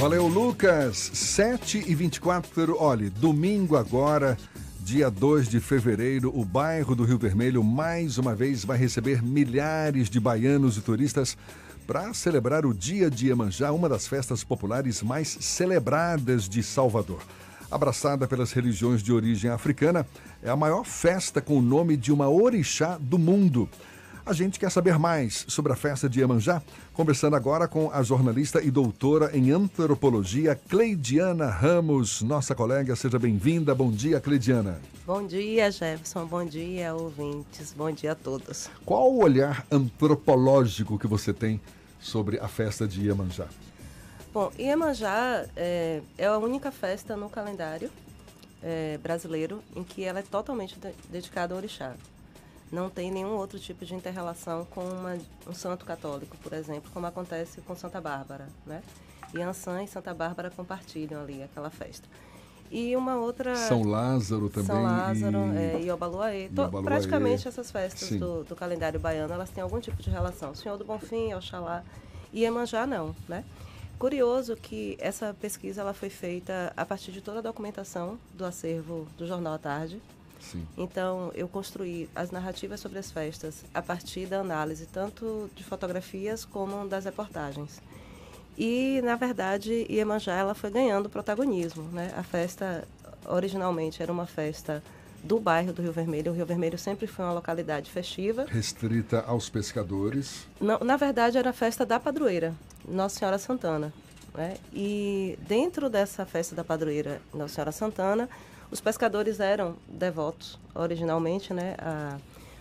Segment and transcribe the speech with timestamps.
[0.00, 1.10] Valeu, Lucas.
[1.12, 4.34] 7 e 24 Olha, domingo agora,
[4.80, 10.08] dia 2 de fevereiro, o bairro do Rio Vermelho mais uma vez vai receber milhares
[10.08, 11.36] de baianos e turistas
[11.86, 17.20] para celebrar o Dia de Iemanjá, uma das festas populares mais celebradas de Salvador.
[17.70, 20.06] Abraçada pelas religiões de origem africana,
[20.42, 23.68] é a maior festa com o nome de uma orixá do mundo.
[24.30, 26.62] A gente quer saber mais sobre a festa de Iemanjá,
[26.92, 32.94] conversando agora com a jornalista e doutora em antropologia, Cleidiana Ramos, nossa colega.
[32.94, 33.74] Seja bem-vinda.
[33.74, 34.80] Bom dia, Cleidiana.
[35.04, 36.26] Bom dia, Jefferson.
[36.26, 37.74] Bom dia, ouvintes.
[37.76, 38.70] Bom dia a todos.
[38.84, 41.60] Qual o olhar antropológico que você tem
[41.98, 43.48] sobre a festa de Iemanjá?
[44.32, 47.90] Bom, Iemanjá é, é a única festa no calendário
[48.62, 51.96] é, brasileiro em que ela é totalmente de, dedicada ao orixá
[52.70, 57.06] não tem nenhum outro tipo de interrelação com uma, um santo católico, por exemplo, como
[57.06, 58.82] acontece com Santa Bárbara, né?
[59.36, 62.08] Ansan e Santa Bárbara compartilham ali aquela festa.
[62.70, 63.56] E uma outra...
[63.56, 64.66] São Lázaro também.
[64.66, 66.46] São Lázaro e, é, e Obaluaê.
[66.46, 66.84] Obaluaê.
[66.84, 70.54] Praticamente essas festas do, do, calendário baiano, elas têm algum tipo de relação.
[70.54, 71.82] Senhor do Bonfim, Oxalá
[72.32, 73.44] e Emanjá não, né?
[73.98, 79.06] Curioso que essa pesquisa ela foi feita a partir de toda a documentação do acervo
[79.18, 80.00] do Jornal à Tarde,
[80.40, 80.66] Sim.
[80.76, 86.44] Então, eu construí as narrativas sobre as festas a partir da análise tanto de fotografias
[86.44, 87.80] como das reportagens.
[88.58, 91.84] E, na verdade, Iemanjá ela foi ganhando protagonismo.
[91.84, 92.12] Né?
[92.16, 92.86] A festa,
[93.26, 94.82] originalmente, era uma festa
[95.22, 96.32] do bairro do Rio Vermelho.
[96.32, 98.46] O Rio Vermelho sempre foi uma localidade festiva.
[98.48, 100.46] Restrita aos pescadores?
[100.60, 102.54] Não, na verdade, era a festa da padroeira,
[102.86, 103.92] Nossa Senhora Santana.
[104.34, 104.56] Né?
[104.72, 108.28] E dentro dessa festa da padroeira Nossa Senhora Santana,
[108.70, 111.74] os pescadores eram devotos originalmente, né?
[111.78, 112.18] A,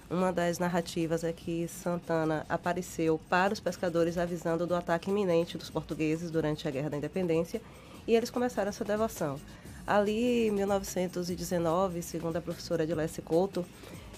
[0.10, 5.70] uma das narrativas é que Santana apareceu para os pescadores avisando do ataque iminente dos
[5.70, 7.62] portugueses durante a Guerra da Independência
[8.08, 9.40] e eles começaram essa devoção.
[9.86, 13.64] Ali, em 1919, segundo a professora Adilécia Couto,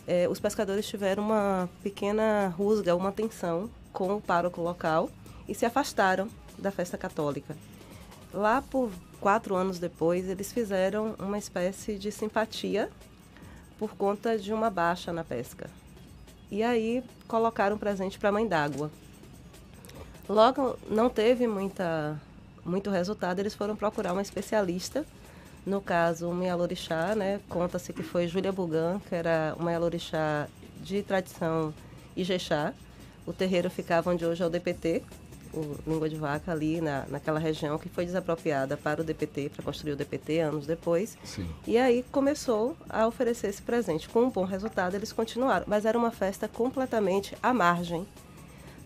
[0.08, 5.09] eh, os pescadores tiveram uma pequena rusga, uma tensão com o pároco local
[5.47, 7.56] e se afastaram da festa católica.
[8.34, 8.91] Lá por
[9.22, 12.90] quatro anos depois, eles fizeram uma espécie de simpatia
[13.78, 15.70] por conta de uma baixa na pesca.
[16.50, 18.92] E aí colocaram um presente para a mãe d'água.
[20.28, 22.20] Logo, não teve muita,
[22.66, 25.06] muito resultado, eles foram procurar uma especialista.
[25.66, 27.40] No caso, uma Yalorixá, né?
[27.48, 30.48] Conta-se que foi Júlia Bugan, que era uma Yalorixá
[30.82, 31.72] de tradição
[32.18, 32.74] Ijexá.
[33.26, 35.03] O terreiro ficava onde hoje é o DPT,
[35.53, 39.63] o Língua de Vaca ali na, naquela região que foi desapropriada para o DPT, para
[39.63, 41.17] construir o DPT anos depois.
[41.23, 41.47] Sim.
[41.67, 44.09] E aí começou a oferecer esse presente.
[44.09, 45.66] Com um bom resultado, eles continuaram.
[45.67, 48.06] Mas era uma festa completamente à margem.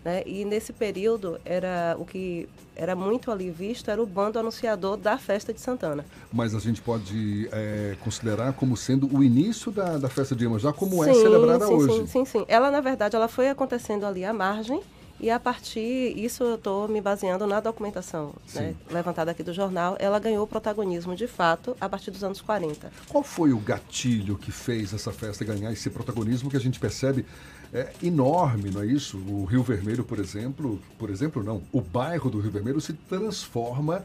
[0.04, 0.22] Né?
[0.24, 5.18] E nesse período, era o que era muito ali visto era o bando anunciador da
[5.18, 6.04] festa de Santana.
[6.32, 10.72] Mas a gente pode é, considerar como sendo o início da, da festa de Iemanjá,
[10.72, 11.94] como é sim, é celebrada sim, hoje.
[11.94, 12.44] Sim, sim, sim.
[12.46, 14.80] Ela, na verdade, ela foi acontecendo ali à margem,
[15.18, 19.96] e a partir, isso eu estou me baseando na documentação né, levantada aqui do jornal,
[19.98, 22.90] ela ganhou protagonismo de fato a partir dos anos 40.
[23.08, 27.24] Qual foi o gatilho que fez essa festa ganhar esse protagonismo que a gente percebe
[27.72, 29.18] é enorme, não é isso?
[29.18, 34.04] O Rio Vermelho, por exemplo, por exemplo não, o bairro do Rio Vermelho se transforma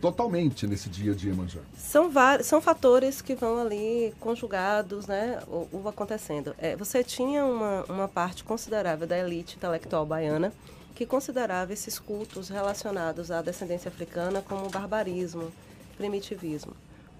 [0.00, 1.60] totalmente nesse dia de Iemanjá?
[1.76, 2.10] São,
[2.42, 6.54] são fatores que vão ali conjugados, né, ou, ou acontecendo.
[6.58, 10.52] É, você tinha uma, uma parte considerável da elite intelectual baiana
[10.94, 15.52] que considerava esses cultos relacionados à descendência africana como barbarismo,
[15.96, 16.72] primitivismo.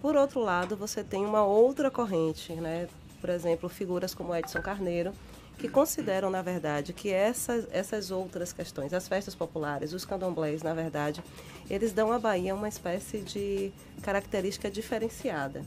[0.02, 2.88] Por outro lado, você tem uma outra corrente, né,
[3.20, 5.12] por exemplo, figuras como Edson Carneiro,
[5.58, 10.72] que consideram, na verdade, que essas, essas outras questões, as festas populares, os candomblés, na
[10.72, 11.22] verdade,
[11.68, 15.64] eles dão à Bahia uma espécie de característica diferenciada.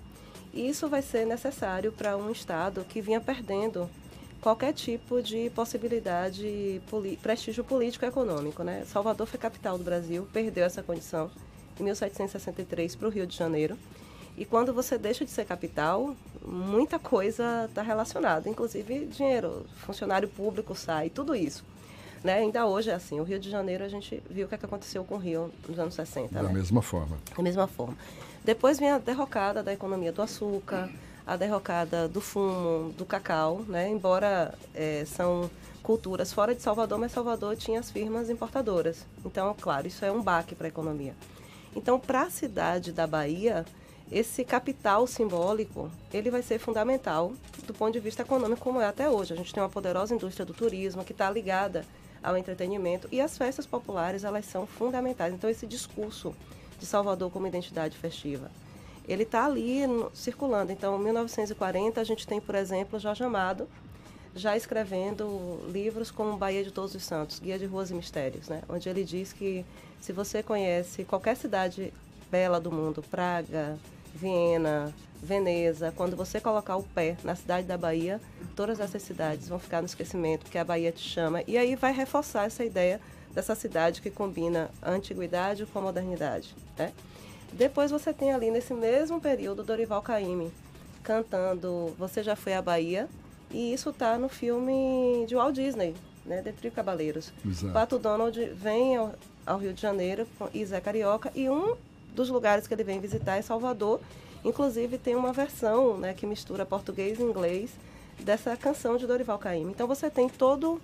[0.54, 3.90] E isso vai ser necessário para um Estado que vinha perdendo
[4.42, 6.82] qualquer tipo de possibilidade,
[7.22, 8.64] prestígio político e econômico.
[8.64, 8.84] Né?
[8.86, 11.30] Salvador foi capital do Brasil, perdeu essa condição
[11.80, 13.78] em 1763 para o Rio de Janeiro.
[14.38, 20.76] E quando você deixa de ser capital, muita coisa está relacionada, inclusive dinheiro, funcionário público
[20.76, 21.64] sai, tudo isso.
[22.24, 22.36] Né?
[22.36, 23.20] Ainda hoje é assim.
[23.20, 25.52] O Rio de Janeiro, a gente viu o que, é que aconteceu com o Rio
[25.68, 26.34] nos anos 60.
[26.34, 26.54] Da né?
[26.54, 27.18] mesma forma.
[27.36, 27.98] Da mesma forma.
[28.44, 30.90] Depois vem a derrocada da economia do açúcar,
[31.26, 33.90] a derrocada do fumo, do cacau, né?
[33.90, 35.50] embora é, são
[35.82, 39.06] culturas fora de Salvador, mas Salvador tinha as firmas importadoras.
[39.26, 41.16] Então, claro, isso é um baque para a economia.
[41.76, 43.66] Então, para a cidade da Bahia,
[44.12, 47.32] esse capital simbólico, ele vai ser fundamental
[47.66, 49.34] do ponto de vista econômico, como é até hoje.
[49.34, 51.86] A gente tem uma poderosa indústria do turismo que está ligada
[52.22, 53.08] ao entretenimento.
[53.12, 55.34] E as festas populares, elas são fundamentais.
[55.34, 56.36] Então, esse discurso
[56.78, 58.52] de Salvador como identidade festiva,
[59.08, 60.72] ele está ali no, circulando.
[60.72, 63.68] Então, em 1940, a gente tem, por exemplo, Jorge Amado,
[64.36, 68.62] já escrevendo livros como Bahia de Todos os Santos, Guia de Ruas e Mistérios, né?
[68.70, 69.66] onde ele diz que
[70.00, 71.94] se você conhece qualquer cidade
[72.30, 73.78] bela do mundo, Praga,
[74.14, 78.20] Viena, Veneza, quando você colocar o pé na cidade da Bahia,
[78.56, 81.44] todas essas cidades vão ficar no esquecimento, porque a Bahia te chama.
[81.48, 83.00] E aí vai reforçar essa ideia
[83.34, 86.56] dessa cidade que combina a antiguidade com a modernidade.
[86.78, 86.92] Né?
[87.54, 90.52] Depois você tem ali, nesse mesmo período, Dorival Caymmi
[91.04, 93.10] cantando Você Já Foi à Bahia,
[93.50, 97.34] e isso está no filme de Walt Disney, né, de Trio Cabaleiros.
[97.46, 97.74] Exato.
[97.74, 99.14] Pato Donald vem ao,
[99.46, 101.76] ao, Rio de Janeiro e Zé Carioca, e um
[102.14, 104.00] dos lugares que ele vem visitar é Salvador.
[104.44, 107.72] Inclusive tem uma versão né, que mistura português e inglês
[108.20, 109.72] dessa canção de Dorival Caymmi.
[109.72, 110.82] Então você tem todo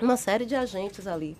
[0.00, 1.36] uma série de agentes ali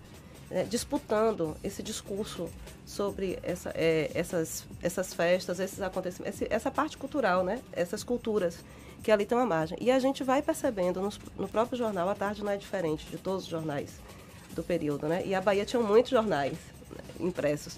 [0.49, 2.49] né, disputando esse discurso
[2.85, 8.59] sobre essa, é, essas, essas festas, esses acontecimentos, essa parte cultural, né, essas culturas
[9.03, 9.77] que ali tem uma margem.
[9.79, 13.17] E a gente vai percebendo no, no próprio jornal, a tarde não é diferente de
[13.17, 13.91] todos os jornais
[14.55, 15.21] do período, né?
[15.25, 16.53] E a Bahia tinha muitos jornais
[16.89, 17.77] né, impressos.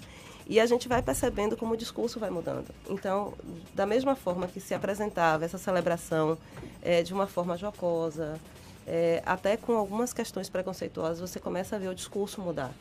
[0.50, 2.74] E a gente vai percebendo como o discurso vai mudando.
[2.88, 3.34] Então,
[3.72, 6.36] da mesma forma que se apresentava essa celebração
[6.82, 8.36] é, de uma forma jocosa,
[8.84, 12.72] é, até com algumas questões preconceituosas, você começa a ver o discurso mudar.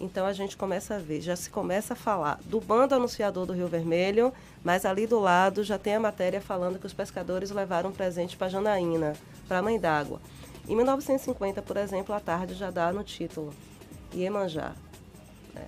[0.00, 3.52] Então a gente começa a ver, já se começa a falar do bando anunciador do
[3.52, 4.32] Rio Vermelho,
[4.64, 8.36] mas ali do lado já tem a matéria falando que os pescadores levaram um presente
[8.36, 9.12] para Janaína,
[9.46, 10.20] para a Mãe d'Água.
[10.68, 13.54] Em 1950, por exemplo, a tarde já dá no título
[14.12, 14.74] Iemanjá.
[15.54, 15.66] Né?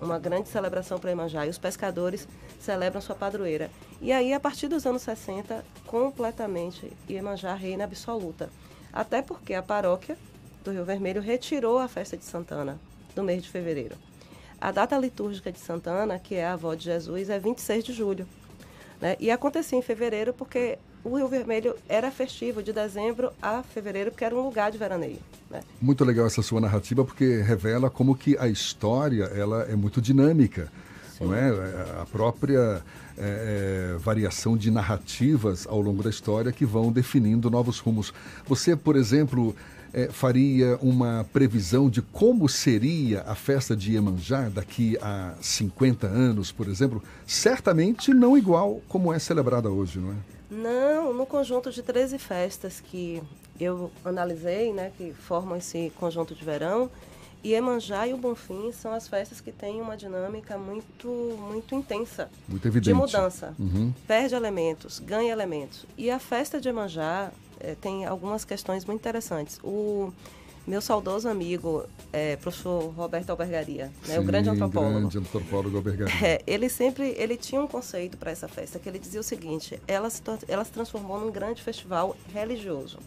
[0.00, 1.46] uma grande celebração para Iemanjá.
[1.46, 3.70] E os pescadores celebram sua padroeira.
[4.00, 8.50] E aí, a partir dos anos 60, completamente Iemanjá reina absoluta.
[8.92, 10.16] Até porque a paróquia
[10.64, 12.78] do Rio Vermelho retirou a festa de Santana
[13.14, 13.96] do mês de fevereiro.
[14.60, 18.28] A data litúrgica de Santana, que é a avó de Jesus, é 26 de julho.
[19.00, 19.16] Né?
[19.18, 24.24] E acontecia em fevereiro porque o Rio Vermelho era festivo de dezembro a fevereiro, porque
[24.24, 25.18] era um lugar de veraneio.
[25.50, 25.60] Né?
[25.80, 30.70] Muito legal essa sua narrativa, porque revela como que a história ela é muito dinâmica.
[31.20, 31.50] Não é?
[32.00, 32.82] A própria
[33.18, 38.14] é, é, variação de narrativas ao longo da história que vão definindo novos rumos.
[38.46, 39.54] Você, por exemplo,
[39.92, 46.52] é, faria uma previsão de como seria a festa de Iemanjá daqui a 50 anos,
[46.52, 47.02] por exemplo?
[47.26, 50.16] Certamente não igual como é celebrada hoje, não é?
[50.50, 53.22] Não, no conjunto de 13 festas que
[53.58, 56.90] eu analisei, né, que formam esse conjunto de verão,
[57.44, 61.08] Iemanjá e o Bonfim são as festas que têm uma dinâmica muito
[61.48, 62.88] muito intensa muito evidente.
[62.88, 63.54] de mudança.
[63.58, 63.94] Uhum.
[64.06, 65.86] Perde elementos, ganha elementos.
[65.96, 69.58] E a festa de Iemanjá é, tem algumas questões muito interessantes.
[69.62, 70.12] O
[70.66, 74.98] meu saudoso amigo, é, professor Roberto Albergaria, né, o grande antropólogo.
[75.00, 76.14] grande antropólogo Albergaria.
[76.24, 79.80] É, ele sempre ele tinha um conceito para essa festa, que ele dizia o seguinte,
[79.86, 82.98] ela se, ela se transformou num grande festival religioso.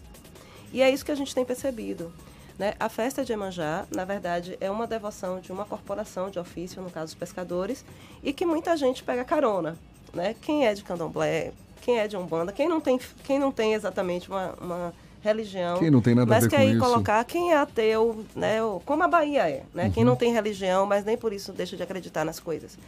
[0.72, 2.12] E é isso que a gente tem percebido.
[2.58, 2.74] Né?
[2.78, 6.90] A festa de Emanjá, na verdade, é uma devoção de uma corporação de ofício, no
[6.90, 7.84] caso os pescadores,
[8.22, 9.76] e que muita gente pega carona.
[10.12, 10.34] Né?
[10.40, 11.52] Quem é de candomblé,
[11.84, 15.78] quem é de Umbanda, quem não tem, quem não tem exatamente uma, uma religião.
[15.78, 16.56] Quem não tem nada mas a ver.
[16.56, 18.56] Mas quer colocar quem é ateu, né?
[18.86, 19.84] Como a Bahia é, né?
[19.84, 19.90] Uhum.
[19.92, 22.78] Quem não tem religião, mas nem por isso deixa de acreditar nas coisas.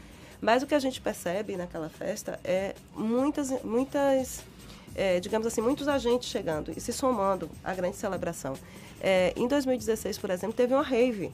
[0.41, 4.43] Mas o que a gente percebe naquela festa é muitas, muitas,
[4.95, 8.55] é, digamos assim, muitos agentes chegando e se somando à grande celebração.
[9.01, 11.31] É, em 2016, por exemplo, teve uma rave.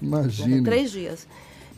[0.00, 0.64] Imagina.
[0.64, 1.26] Três dias.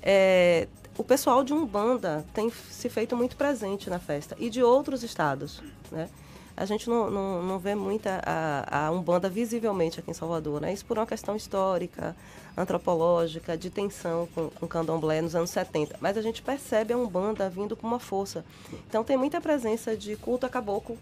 [0.02, 5.02] É, o pessoal de Umbanda tem se feito muito presente na festa e de outros
[5.02, 6.08] estados, né?
[6.56, 10.72] A gente não, não, não vê muita a, a Umbanda visivelmente aqui em Salvador, né?
[10.72, 12.14] Isso por uma questão histórica,
[12.56, 15.96] antropológica, de tensão com, com candomblé nos anos 70.
[16.00, 18.44] Mas a gente percebe a Umbanda vindo com uma força.
[18.88, 20.96] Então tem muita presença de culto a caboclo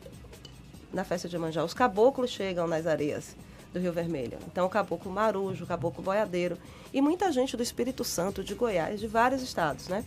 [0.90, 1.62] na festa de Manjá.
[1.62, 3.36] Os caboclos chegam nas areias
[3.72, 4.38] do Rio Vermelho.
[4.46, 6.58] Então, o caboclo marujo, o caboclo boiadeiro
[6.92, 10.04] e muita gente do Espírito Santo, de Goiás, de vários estados, né?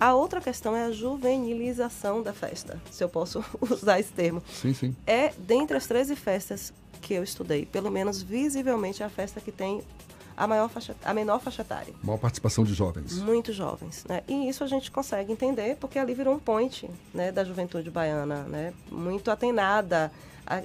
[0.00, 4.42] A outra questão é a juvenilização da festa, se eu posso usar esse termo.
[4.50, 4.96] Sim, sim.
[5.06, 9.52] É, dentre as 13 festas que eu estudei, pelo menos visivelmente é a festa que
[9.52, 9.82] tem
[10.42, 11.94] a, maior faixa, a menor faixa etária.
[12.02, 13.18] Maior participação de jovens.
[13.18, 14.04] Muito jovens.
[14.08, 14.22] Né?
[14.26, 18.42] E isso a gente consegue entender porque ali virou um point né, da juventude baiana,
[18.42, 18.72] né?
[18.90, 20.10] muito atenada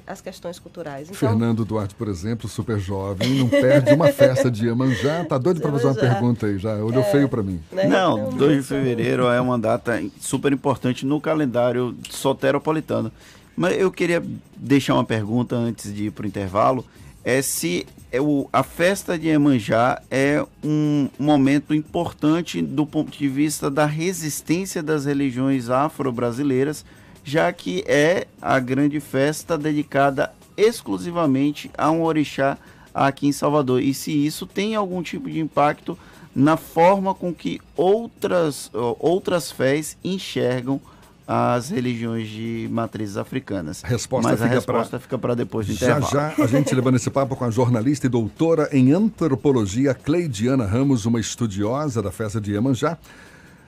[0.08, 1.08] as questões culturais.
[1.08, 1.30] Então...
[1.30, 5.24] Fernando Duarte, por exemplo, super jovem, não perde uma festa de Iemanjá.
[5.26, 6.74] Tá doido para fazer uma pergunta aí já?
[6.84, 7.62] Olhou é, feio para mim.
[7.72, 7.86] Né?
[7.86, 13.12] Não, então, 2 de fevereiro é uma data super importante no calendário soteropolitano.
[13.56, 14.22] Mas eu queria
[14.56, 16.84] deixar uma pergunta antes de ir para o intervalo.
[17.28, 23.28] É se é o, a festa de Iemanjá é um momento importante do ponto de
[23.28, 26.86] vista da resistência das religiões afro-brasileiras,
[27.26, 32.58] já que é a grande festa dedicada exclusivamente a um orixá
[32.94, 33.82] aqui em Salvador.
[33.82, 36.00] E se isso tem algum tipo de impacto
[36.34, 40.80] na forma com que outras, outras fés enxergam
[41.28, 43.84] as religiões de matrizes africanas.
[43.84, 45.00] A resposta Mas fica a resposta pra...
[45.00, 46.12] fica para depois do já, intervalo.
[46.12, 51.06] Já a gente levando esse papo com a jornalista e doutora em antropologia Cleidiana Ramos,
[51.06, 52.98] uma estudiosa da festa de Iemanjá.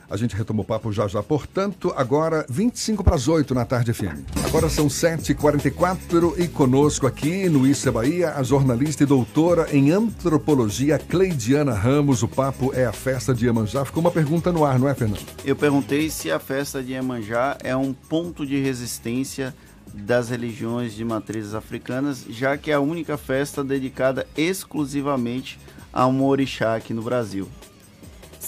[0.09, 1.21] A gente retoma o papo já já.
[1.21, 4.25] Portanto, agora 25 para as 8 na tarde FM.
[4.45, 9.91] Agora são 7h44 e conosco aqui no Isso é Bahia, a jornalista e doutora em
[9.91, 12.23] antropologia Cleidiana Ramos.
[12.23, 13.85] O papo é a festa de Iemanjá.
[13.85, 15.21] Ficou uma pergunta no ar, não é, Fernando?
[15.45, 19.53] Eu perguntei se a festa de Iemanjá é um ponto de resistência
[19.93, 25.59] das religiões de matrizes africanas, já que é a única festa dedicada exclusivamente
[25.91, 27.47] a um orixá aqui no Brasil.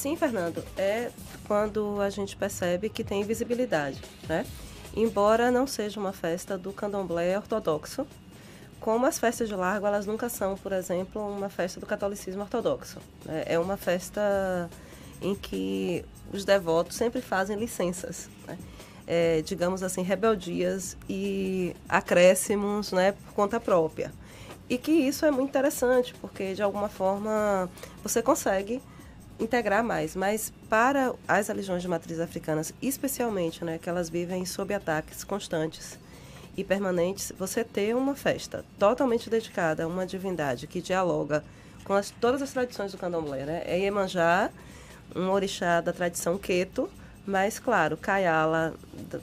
[0.01, 1.11] Sim, Fernando, é
[1.47, 4.47] quando a gente percebe que tem visibilidade, né?
[4.95, 8.07] Embora não seja uma festa do candomblé ortodoxo,
[8.79, 12.97] como as festas de largo, elas nunca são, por exemplo, uma festa do catolicismo ortodoxo.
[13.23, 13.43] Né?
[13.45, 14.67] É uma festa
[15.21, 16.03] em que
[16.33, 18.57] os devotos sempre fazem licenças, né?
[19.05, 24.11] é, digamos assim, rebeldias e acréscimos né, por conta própria.
[24.67, 27.69] E que isso é muito interessante, porque de alguma forma
[28.03, 28.81] você consegue
[29.41, 34.73] integrar mais, mas para as religiões de matriz africanas, especialmente, né, que elas vivem sob
[34.73, 35.97] ataques constantes
[36.55, 41.43] e permanentes, você ter uma festa totalmente dedicada a uma divindade que dialoga
[41.83, 43.63] com as, todas as tradições do candomblé, né?
[43.65, 44.51] É Iemanjá,
[45.15, 46.89] um orixá da tradição Queto,
[47.25, 48.73] mas, claro, Kayala,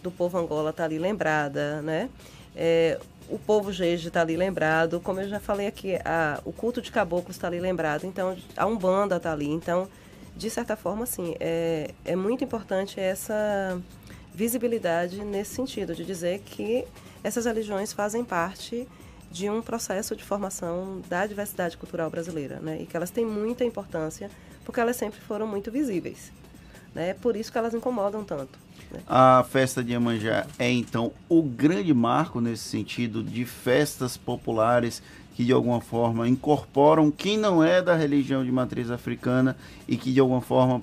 [0.02, 2.08] do povo Angola, está ali lembrada, né?
[2.56, 2.98] É,
[3.28, 6.90] o povo Jeje está ali lembrado, como eu já falei aqui, a, o culto de
[6.90, 9.86] caboclos está ali lembrado, então a Umbanda está ali, então
[10.38, 13.78] de certa forma, sim, é, é muito importante essa
[14.32, 16.84] visibilidade nesse sentido, de dizer que
[17.24, 18.86] essas religiões fazem parte
[19.32, 22.80] de um processo de formação da diversidade cultural brasileira, né?
[22.80, 24.30] E que elas têm muita importância
[24.64, 26.32] porque elas sempre foram muito visíveis,
[26.94, 27.14] né?
[27.14, 28.58] Por isso que elas incomodam tanto.
[28.92, 29.00] Né?
[29.08, 35.02] A festa de Iemanjá é então o grande marco nesse sentido de festas populares
[35.38, 40.12] que de alguma forma incorporam quem não é da religião de matriz africana e que
[40.12, 40.82] de alguma forma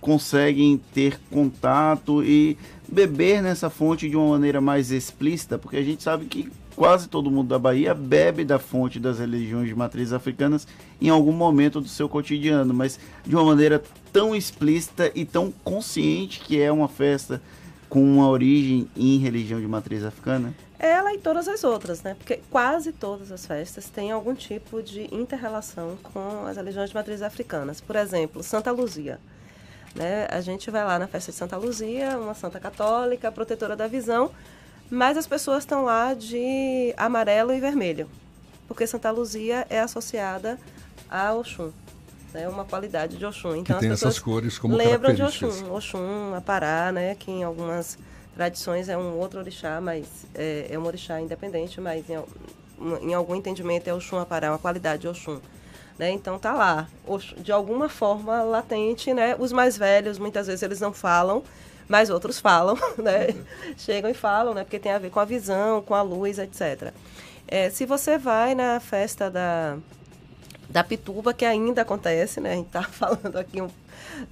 [0.00, 2.56] conseguem ter contato e
[2.88, 7.32] beber nessa fonte de uma maneira mais explícita, porque a gente sabe que quase todo
[7.32, 10.68] mundo da Bahia bebe da fonte das religiões de matriz africanas
[11.02, 13.82] em algum momento do seu cotidiano, mas de uma maneira
[14.12, 17.42] tão explícita e tão consciente que é uma festa
[17.88, 20.54] com uma origem em religião de matriz africana?
[20.78, 22.14] Ela e todas as outras, né?
[22.14, 27.22] Porque quase todas as festas têm algum tipo de inter-relação com as religiões de matriz
[27.22, 27.80] africanas.
[27.80, 29.18] Por exemplo, Santa Luzia.
[29.94, 30.26] Né?
[30.30, 34.30] A gente vai lá na festa de Santa Luzia, uma santa católica, protetora da visão,
[34.90, 38.06] mas as pessoas estão lá de amarelo e vermelho,
[38.68, 40.58] porque Santa Luzia é associada
[41.08, 41.72] a Oxum,
[42.34, 42.46] né?
[42.46, 43.56] uma qualidade de Oxum.
[43.56, 47.14] Então, que tem essas cores como lembram de Oxum, Oxum, Apará, né?
[47.14, 47.98] que em algumas
[48.36, 53.34] tradições é um outro orixá, mas é, é um orixá independente, mas em, em, algum
[53.34, 55.40] entendimento é Oxum Apará, uma qualidade de Oxum.
[55.98, 56.10] Né?
[56.10, 56.86] Então tá lá,
[57.38, 59.34] de alguma forma latente, né?
[59.38, 61.42] Os mais velhos, muitas vezes eles não falam,
[61.88, 63.28] mas outros falam, né?
[63.78, 64.62] Chegam e falam, né?
[64.62, 66.92] Porque tem a ver com a visão, com a luz, etc.
[67.48, 69.78] É, se você vai na festa da,
[70.68, 72.52] da Pituba, que ainda acontece, né?
[72.52, 73.70] A gente está falando aqui um,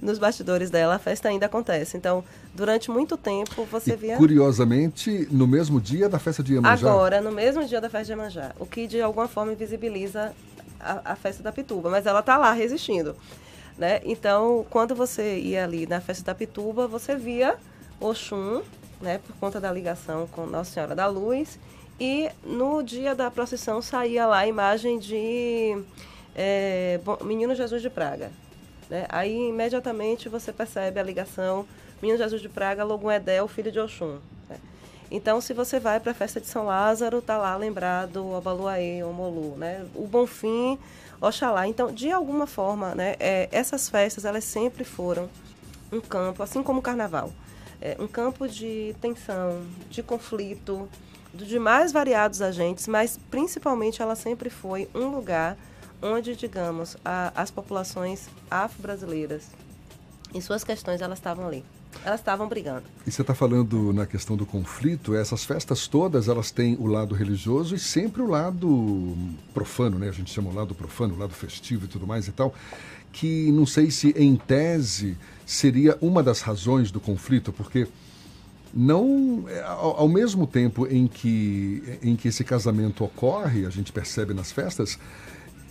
[0.01, 1.97] nos bastidores dela, a festa ainda acontece.
[1.97, 4.17] Então, durante muito tempo, você e, via...
[4.17, 6.89] Curiosamente, no mesmo dia da festa de Iemanjá.
[6.89, 8.51] Agora, no mesmo dia da festa de Iemanjá.
[8.59, 10.33] O que, de alguma forma, invisibiliza
[10.79, 11.89] a, a festa da Pituba.
[11.89, 13.15] Mas ela está lá, resistindo.
[13.77, 13.99] Né?
[14.05, 17.55] Então, quando você ia ali na festa da Pituba, você via
[17.99, 18.61] Oxum,
[19.01, 19.19] né?
[19.25, 21.59] Por conta da ligação com Nossa Senhora da Luz.
[21.99, 25.81] E no dia da procissão saía lá a imagem de
[26.35, 28.31] é, Menino Jesus de Praga.
[28.89, 29.05] Né?
[29.09, 31.65] Aí imediatamente você percebe a ligação
[32.01, 34.19] Menino Jesus de Praga, Logum Edel, filho de Oxum.
[34.49, 34.57] Né?
[35.09, 39.03] Então, se você vai para a festa de São Lázaro, tá lá lembrado o Abaluaê,
[39.03, 39.85] o Molu, né?
[39.95, 40.77] o Bonfim,
[41.21, 41.67] Oxalá.
[41.67, 45.29] Então, de alguma forma, né, é, essas festas elas sempre foram
[45.91, 47.31] um campo, assim como o Carnaval,
[47.81, 50.89] é, um campo de tensão, de conflito,
[51.33, 55.57] de mais variados agentes, mas principalmente ela sempre foi um lugar
[56.01, 59.47] onde, digamos, a, as populações afro-brasileiras,
[60.33, 61.63] em suas questões, elas estavam ali.
[62.03, 62.83] elas estavam brigando.
[63.07, 67.15] E você está falando na questão do conflito, essas festas todas, elas têm o lado
[67.15, 69.15] religioso e sempre o lado
[69.53, 70.09] profano, né?
[70.09, 72.53] A gente chama o lado profano, o lado festivo e tudo mais e tal,
[73.13, 77.87] que não sei se em tese seria uma das razões do conflito, porque
[78.73, 83.93] não é, ao, ao, mesmo tempo em que em que esse casamento ocorre, a gente
[83.93, 84.99] percebe nas festas,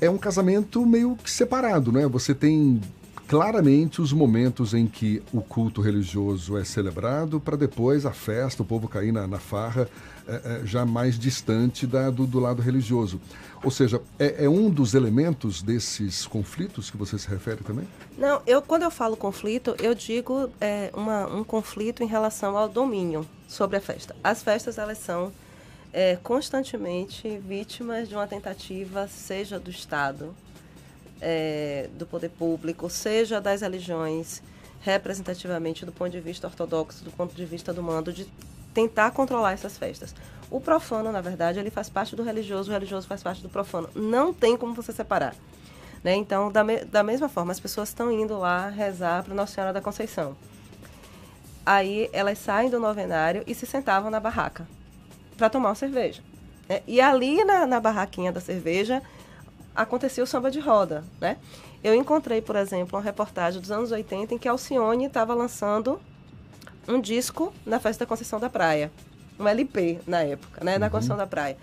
[0.01, 2.07] é um casamento meio que separado, né?
[2.07, 2.81] Você tem
[3.27, 8.67] claramente os momentos em que o culto religioso é celebrado para depois a festa, o
[8.67, 9.89] povo cair na, na farra
[10.27, 13.21] é, é, já mais distante da, do, do, lado religioso.
[13.63, 17.89] Ou seja, é, é, um dos elementos desses conflitos que você se refere também?
[18.17, 22.69] Não, eu quando eu falo conflito, eu digo é, uma, um conflito em relação ao
[22.69, 24.15] domínio sobre a festa.
[24.23, 25.33] As festas, elas são
[25.95, 30.35] é, constantemente vítimas de uma tentativa, seja do Estado,
[31.21, 34.43] é, do poder público, seja das religiões,
[34.81, 38.27] representativamente do ponto de vista ortodoxo, do ponto de vista do mando, de
[38.75, 40.13] tentar controlar essas festas.
[40.51, 43.89] O profano, na verdade, ele faz parte do religioso, o religioso faz parte do profano.
[43.95, 45.37] Não tem como você separar.
[46.03, 46.17] Né?
[46.17, 49.73] Então, da, me da mesma forma, as pessoas estão indo lá rezar para Nossa Senhora
[49.73, 50.37] da Conceição.
[51.65, 54.67] Aí elas saem do novenário e se sentavam na barraca
[55.37, 56.23] para tomar uma cerveja.
[56.69, 56.83] Né?
[56.87, 59.03] E ali na, na barraquinha da cerveja
[59.75, 61.05] acontecia o samba de roda.
[61.21, 61.37] Né?
[61.83, 66.00] Eu encontrei, por exemplo, uma reportagem dos anos 80 em que Alcione estava lançando
[66.88, 68.91] um disco na festa da Conceição da Praia.
[69.38, 70.79] Um LP na época, né?
[70.79, 70.93] Na uhum.
[70.93, 71.57] Conceição da Praia.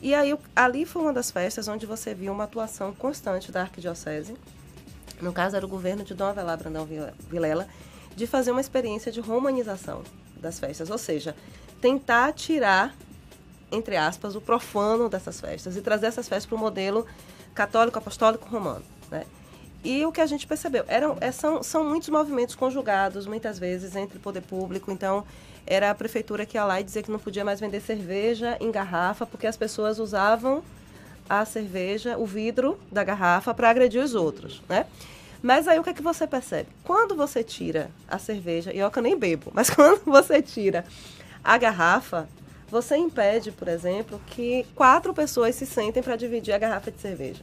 [0.00, 4.34] E aí, ali foi uma das festas onde você viu uma atuação constante da Arquidiocese.
[5.20, 6.88] No caso, era o governo de Dom Avelar Brandão
[7.28, 7.66] Vilela,
[8.14, 10.02] de fazer uma experiência de romanização
[10.40, 10.88] das festas.
[10.88, 11.34] Ou seja,
[11.80, 12.94] tentar tirar
[13.70, 17.06] entre aspas, o profano dessas festas e trazer essas festas para o modelo
[17.54, 18.84] católico, apostólico, romano.
[19.10, 19.24] Né?
[19.84, 23.94] E o que a gente percebeu, eram, é, são, são muitos movimentos conjugados, muitas vezes,
[23.94, 24.90] entre o poder público.
[24.90, 25.24] Então,
[25.66, 28.70] era a prefeitura que ia lá e dizia que não podia mais vender cerveja em
[28.70, 30.62] garrafa, porque as pessoas usavam
[31.28, 34.86] a cerveja, o vidro da garrafa, para agredir os outros, né?
[35.42, 36.68] Mas aí o que é que você percebe?
[36.82, 40.84] Quando você tira a cerveja, e eu que eu nem bebo, mas quando você tira
[41.44, 42.28] a garrafa,
[42.70, 47.42] você impede, por exemplo, que quatro pessoas se sentem para dividir a garrafa de cerveja.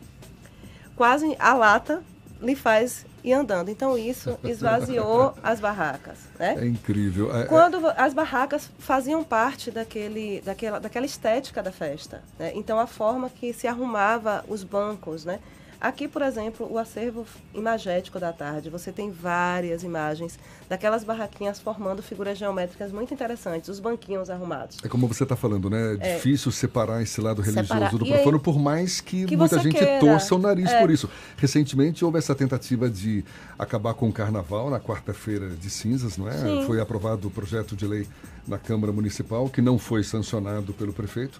[0.95, 2.03] Quase a lata
[2.41, 3.69] lhe faz ir andando.
[3.69, 6.19] Então isso esvaziou as barracas.
[6.37, 6.55] Né?
[6.59, 7.35] É incrível.
[7.35, 12.21] É, é, Quando as barracas faziam parte daquele, daquela, daquela estética da festa.
[12.37, 12.51] Né?
[12.55, 15.39] Então a forma que se arrumava os bancos, né?
[15.85, 22.01] Aqui, por exemplo, o acervo imagético da tarde, você tem várias imagens daquelas barraquinhas formando
[22.01, 24.79] figuras geométricas muito interessantes, os banquinhos arrumados.
[24.83, 25.95] É como você está falando, né?
[26.01, 27.91] É, é difícil separar esse lado religioso separar.
[27.91, 29.99] do profano, aí, por mais que, que muita gente queira.
[29.99, 30.81] torça o nariz é.
[30.81, 31.07] por isso.
[31.37, 33.23] Recentemente houve essa tentativa de
[33.59, 36.35] acabar com o carnaval na quarta-feira de cinzas, não é?
[36.35, 36.63] Sim.
[36.65, 38.07] Foi aprovado o projeto de lei
[38.47, 41.39] na Câmara Municipal, que não foi sancionado pelo prefeito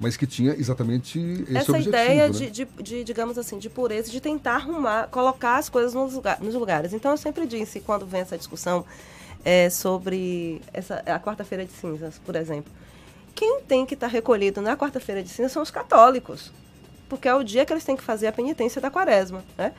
[0.00, 1.88] mas que tinha exatamente esse Essa objetivo.
[1.88, 2.34] ideia né?
[2.34, 6.40] de, de, de, digamos assim, de pureza, de tentar arrumar, colocar as coisas nos, lugar,
[6.40, 6.92] nos lugares.
[6.92, 8.84] Então, eu sempre disse, quando vem essa discussão
[9.44, 12.70] é, sobre essa, a quarta-feira de cinzas, por exemplo,
[13.34, 16.52] quem tem que estar tá recolhido na quarta-feira de cinzas são os católicos,
[17.08, 19.72] porque é o dia que eles têm que fazer a penitência da quaresma, né?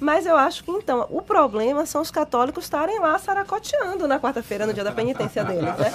[0.00, 4.66] Mas eu acho que então o problema são os católicos estarem lá saracoteando na quarta-feira,
[4.66, 5.92] no dia da penitência deles, né?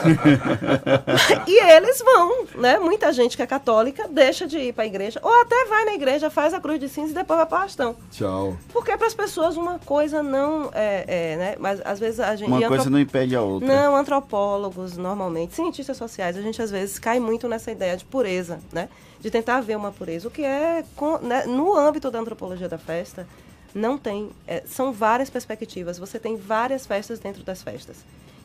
[1.47, 2.79] e eles vão, né?
[2.79, 5.93] Muita gente que é católica deixa de ir para a igreja, ou até vai na
[5.93, 7.95] igreja, faz a cruz de cinza e depois vai para o arrastão.
[8.11, 8.57] Tchau.
[8.71, 11.55] Porque para as pessoas uma coisa não é, é, né?
[11.59, 12.47] Mas às vezes a gente.
[12.47, 12.91] Uma coisa antrop...
[12.91, 13.67] não impede a outra.
[13.67, 18.59] Não, antropólogos, normalmente, cientistas sociais, a gente às vezes cai muito nessa ideia de pureza,
[18.71, 18.89] né?
[19.19, 20.83] De tentar ver uma pureza, o que é,
[21.21, 21.45] né?
[21.45, 23.27] no âmbito da antropologia da festa
[23.73, 24.31] não tem.
[24.47, 25.97] É, são várias perspectivas.
[25.97, 27.97] Você tem várias festas dentro das festas.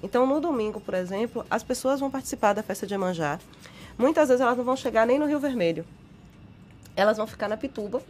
[0.02, 3.38] Então, no domingo, por exemplo, as pessoas vão participar da festa de Emanjá.
[3.96, 5.84] Muitas vezes elas não vão chegar nem no Rio Vermelho.
[6.94, 8.02] Elas vão ficar na Pituba.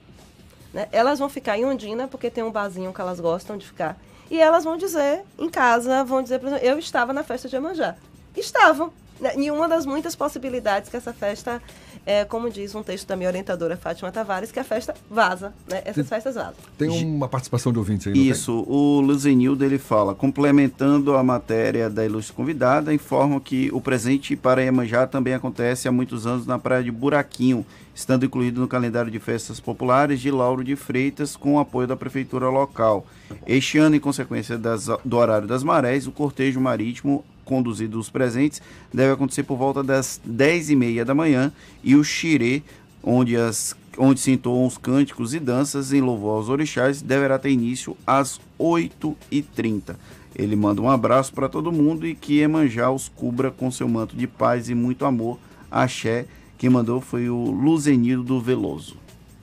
[0.72, 0.88] Né?
[0.90, 3.96] Elas vão ficar em Ondina, porque tem um barzinho que elas gostam de ficar.
[4.30, 7.54] E elas vão dizer em casa, vão dizer, por exemplo, eu estava na festa de
[7.54, 7.94] Emanjá.
[8.36, 8.92] Estavam.
[9.20, 9.34] Né?
[9.36, 11.62] E uma das muitas possibilidades que essa festa
[12.06, 15.80] é, como diz um texto da minha orientadora Fátima Tavares, que a festa vaza, né?
[15.84, 16.54] Essas tem, festas vazam.
[16.76, 18.74] Tem uma participação de ouvinte aí, Isso, tem?
[18.74, 24.62] o Luzenildo, ele fala, complementando a matéria da ilustre convidada, informa que o presente para
[24.62, 27.64] Iemanjá também acontece há muitos anos na praia de Buraquinho,
[27.94, 31.96] estando incluído no calendário de festas populares de Lauro de Freitas, com o apoio da
[31.96, 33.06] prefeitura local.
[33.46, 38.62] Este ano, em consequência das, do horário das marés, o cortejo marítimo conduzido os presentes
[38.92, 41.52] deve acontecer por volta das 10h30 da manhã
[41.82, 42.62] e o xirê,
[43.02, 47.50] onde, as, onde se entoam os cânticos e danças em louvor aos orixás, deverá ter
[47.50, 49.96] início às 8h30.
[50.34, 54.16] Ele manda um abraço para todo mundo e que Emanjá os cubra com seu manto
[54.16, 55.38] de paz e muito amor.
[55.70, 56.26] Axé.
[56.58, 58.96] Quem mandou foi o Luzenildo do Veloso.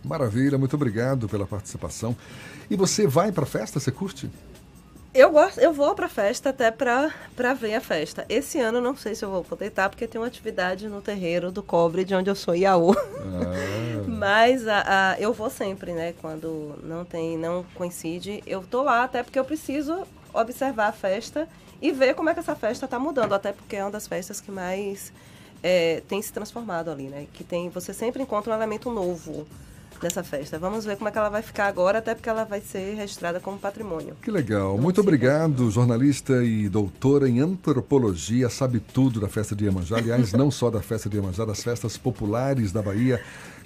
[0.04, 2.16] Maravilha, muito obrigado pela participação.
[2.70, 3.80] E você vai para a festa?
[3.80, 4.30] Você curte?
[5.14, 8.26] Eu gosto, eu vou pra festa até pra, pra ver a festa.
[8.30, 11.52] Esse ano não sei se eu vou poder estar, porque tem uma atividade no terreiro
[11.52, 12.94] do cobre, de onde eu sou Iaú.
[12.94, 14.04] Ah.
[14.08, 16.14] Mas a, a, eu vou sempre, né?
[16.22, 21.46] Quando não tem, não coincide, eu tô lá, até porque eu preciso observar a festa
[21.82, 24.40] e ver como é que essa festa está mudando, até porque é uma das festas
[24.40, 25.12] que mais
[25.62, 27.28] é, tem se transformado ali, né?
[27.34, 29.46] Que tem, você sempre encontra um elemento novo
[30.02, 30.58] nessa festa.
[30.58, 33.40] Vamos ver como é que ela vai ficar agora, até porque ela vai ser registrada
[33.40, 34.16] como patrimônio.
[34.22, 34.78] Que legal.
[34.78, 39.98] Muito obrigado, jornalista e doutora em antropologia, sabe tudo da festa de Iemanjá.
[39.98, 43.22] Aliás, não só da festa de Iemanjá, das festas populares da Bahia.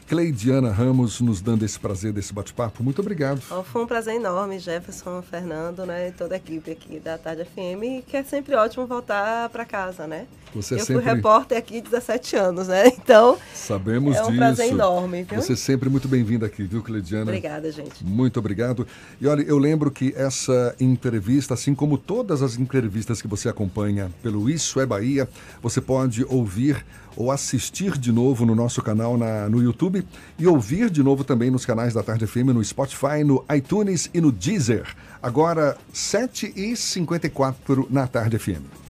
[0.08, 2.84] Cleidiana Ramos nos dando esse prazer desse bate-papo.
[2.84, 3.41] Muito obrigado.
[3.50, 7.44] Oh, foi um prazer enorme, Jefferson, Fernando, né, e toda a equipe aqui da Tarde
[7.44, 10.28] FM, que é sempre ótimo voltar para casa, né?
[10.54, 11.04] Você eu sempre...
[11.04, 12.86] fui repórter aqui 17 anos, né?
[13.06, 14.38] Então, Sabemos é um disso.
[14.38, 15.41] prazer enorme, viu?
[15.41, 17.24] Você é sempre muito bem-vinda aqui, viu, Cleidiana?
[17.24, 18.04] Obrigada, gente.
[18.04, 18.88] Muito obrigado.
[19.20, 24.12] E olha, eu lembro que essa entrevista, assim como todas as entrevistas que você acompanha
[24.24, 25.28] pelo Isso é Bahia,
[25.62, 26.84] você pode ouvir
[27.15, 30.06] ou assistir de novo no nosso canal na, no YouTube
[30.38, 34.21] e ouvir de novo também nos canais da Tarde FM, no Spotify, no iTunes e
[34.21, 34.86] no Deezer.
[35.21, 38.75] Agora, 7h54 na Tarde FM.